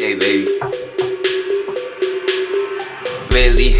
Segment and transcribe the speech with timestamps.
[0.00, 0.58] Baby.
[3.30, 3.76] Really,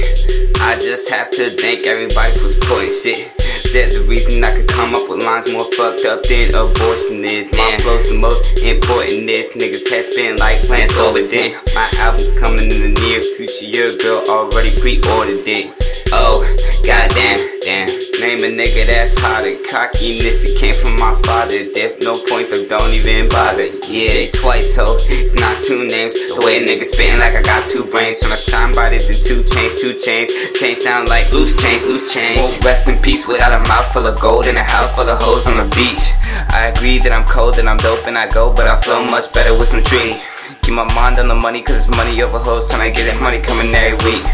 [0.55, 3.40] I just have to thank everybody for supporting shit.
[3.73, 7.51] They're the reason I could come up with lines more fucked up than abortion is.
[7.53, 9.27] My flow's the most important.
[9.27, 11.61] This niggas has been like plans over then.
[11.75, 13.67] My album's coming in the near future.
[13.67, 15.75] Your girl already pre-ordered it.
[16.13, 16.43] Oh,
[16.85, 18.10] goddamn, damn.
[18.41, 20.45] Name a nigga that's hot and cockiness.
[20.45, 21.69] It came from my father.
[21.75, 23.69] There's no point, though, don't even bother.
[23.85, 24.97] Yeah, twice, ho.
[25.13, 26.15] It's not two names.
[26.15, 28.23] The way a nigga spitting like I got two brains.
[28.23, 30.33] Tryna shine brighter than two chains, two chains.
[30.57, 32.41] Chains sound like loose chains, loose chains.
[32.41, 35.21] Won't rest in peace without a mouth full of gold and a house full of
[35.21, 36.17] hoes on the beach.
[36.49, 39.31] I agree that I'm cold and I'm dope and I go, but I flow much
[39.35, 40.17] better with some tree.
[40.63, 42.67] Keep my mind on the money, cause it's money over hoes.
[42.67, 44.25] Tryna get this money coming every week.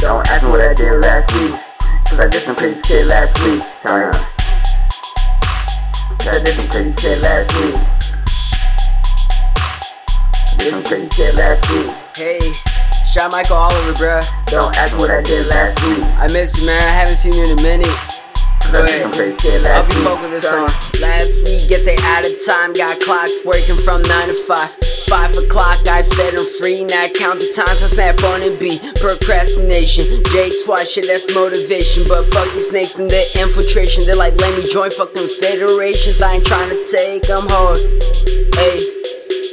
[0.00, 1.71] Don't ask me what I did last week.
[2.12, 3.62] Cause I did some crazy shit last week.
[3.82, 4.14] Sorry.
[6.20, 7.74] I did some crazy shit last week.
[10.44, 11.96] I did some crazy shit last week.
[12.14, 12.52] Hey,
[13.10, 14.46] shout Michael Oliver, bruh.
[14.48, 16.04] Don't ask what I did last week.
[16.04, 16.86] I miss you, man.
[16.86, 17.86] I haven't seen you in a minute.
[18.60, 20.68] Cause I did some crazy shit I'll be folk with this song.
[21.00, 22.74] Last week, guess they out of time.
[22.74, 24.91] Got clocks working from 9 to 5.
[25.12, 26.84] 5 o'clock, I said I'm free.
[26.84, 28.80] Now I count the times I snap on a beat.
[28.98, 30.24] Procrastination.
[30.30, 32.08] Jay Twice, shit, that's motivation.
[32.08, 34.06] But fuck these snakes and their infiltration.
[34.06, 36.22] They're like, let me join, fuck considerations.
[36.22, 37.76] I ain't trying to take them hard.
[38.54, 39.01] Hey.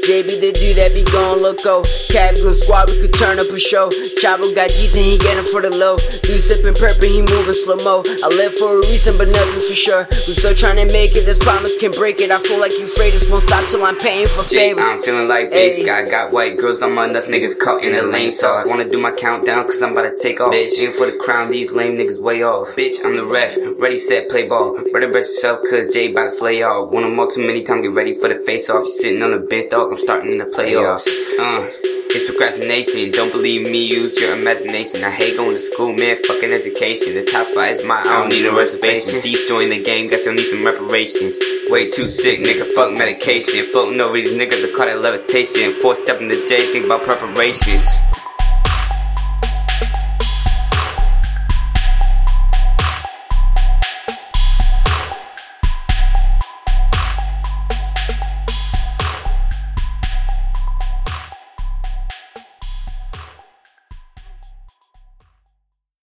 [0.06, 1.82] JB the dude that, be gon' loco.
[1.82, 1.84] Oh.
[2.10, 3.90] Captain squad, we could turn up a show.
[4.18, 5.98] Chavo got G's and he getting for the low.
[6.24, 8.02] Dude sipping purple, he moving slow mo.
[8.24, 10.08] I live for a reason, but nothing for sure.
[10.10, 12.32] We still trying to make it, this promise can break it.
[12.32, 14.86] I feel like Euphrates won't stop till I'm paying for Jay, favors.
[14.88, 15.86] I'm feeling like bass Hey.
[15.86, 16.10] guy.
[16.10, 18.66] Got white girls on my nuts, niggas caught in a lame sauce.
[18.66, 20.54] I wanna do my countdown, cause I'm about to take off.
[20.54, 22.76] Bitch, aim for the crown, these lame niggas way off.
[22.76, 24.80] Bitch, I'm the ref, ready, set, play ball.
[24.94, 26.92] Better brace yourself, cause Jay about to slay off.
[26.92, 28.86] Won them all too many times, get ready for the face off.
[28.86, 31.08] You sitting on the bench, dog, I'm starting in the playoffs.
[31.40, 31.90] Uh.
[32.12, 33.12] It's procrastination.
[33.12, 35.04] Don't believe me, use your imagination.
[35.04, 36.18] I hate going to school, man.
[36.26, 37.14] Fucking education.
[37.14, 38.08] The top spot is mine.
[38.08, 39.22] I don't need a reservation.
[39.22, 41.38] these Destroying the game, guess I need some reparations.
[41.70, 42.66] Way too sick, nigga.
[42.74, 43.64] Fuck medication.
[43.72, 45.74] Floating over these niggas, I call it levitation.
[45.82, 47.86] Four step in the J, think about preparations.